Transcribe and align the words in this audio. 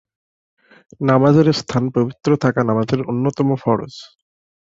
নামাজের 1.01 1.47
স্থান 1.53 1.83
পবিত্র 1.95 2.29
থাকা 2.43 2.61
নামাজের 2.63 2.99
অন্যতম 3.03 3.49
ফরজ। 3.55 3.93